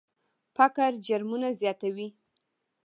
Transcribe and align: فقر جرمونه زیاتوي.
فقر 0.55 0.91
جرمونه 1.07 1.49
زیاتوي. 1.59 2.07